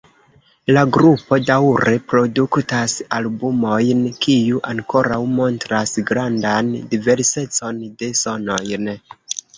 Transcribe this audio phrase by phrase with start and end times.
[0.75, 8.95] La grupo daŭre produktas albumojn kiu ankoraŭ montras grandan diversecon de sonojn.